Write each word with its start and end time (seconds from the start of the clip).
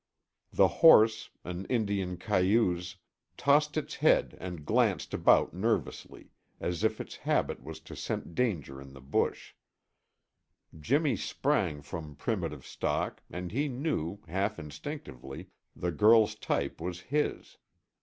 The 0.51 0.67
horse, 0.81 1.29
an 1.43 1.65
Indian 1.65 2.17
cayuse, 2.17 2.95
tossed 3.37 3.77
its 3.77 3.97
head 3.97 4.35
and 4.41 4.65
glanced 4.65 5.13
about 5.13 5.53
nervously, 5.53 6.31
as 6.59 6.83
if 6.83 6.99
its 6.99 7.17
habit 7.17 7.61
was 7.61 7.79
to 7.81 7.95
scent 7.95 8.33
danger 8.33 8.81
in 8.81 8.93
the 8.93 8.99
bush. 8.99 9.53
Jimmy 10.79 11.15
sprang 11.15 11.83
from 11.83 12.15
primitive 12.15 12.65
stock 12.65 13.21
and 13.29 13.51
he 13.51 13.67
knew, 13.67 14.17
half 14.27 14.57
instinctively, 14.57 15.51
the 15.75 15.91
girl's 15.91 16.33
type 16.33 16.81
was 16.81 17.01
his. 17.01 17.59